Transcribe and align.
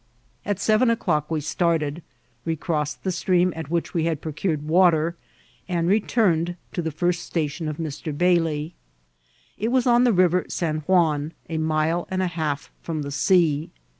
At 0.45 0.59
seven 0.59 0.89
o'clock 0.89 1.29
we 1.29 1.41
started, 1.41 2.01
recrossed 2.43 3.03
the 3.03 3.11
stream 3.11 3.53
at 3.55 3.69
which 3.69 3.93
we 3.93 4.05
had 4.05 4.19
procured 4.19 4.63
water, 4.67 5.15
and 5.69 5.87
returned 5.87 6.55
to 6.73 6.81
the 6.81 6.89
first 6.89 7.21
station 7.23 7.67
of 7.67 7.77
Mr. 7.77 8.11
Bailey. 8.17 8.73
It 9.59 9.67
was 9.67 9.85
on 9.85 10.03
the 10.03 10.11
River 10.11 10.47
San 10.49 10.79
Juan, 10.87 11.33
a 11.49 11.59
mile 11.59 12.07
and 12.09 12.23
a 12.23 12.33
half 12.33 12.71
from 12.81 13.03
the 13.03 13.11
sea. 13.11 13.69